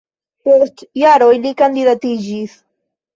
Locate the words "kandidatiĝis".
1.59-2.57